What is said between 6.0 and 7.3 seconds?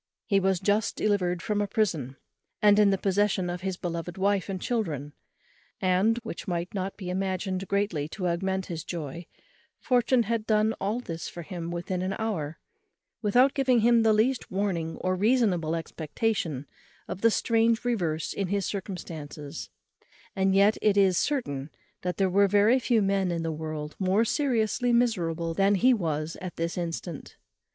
(which might be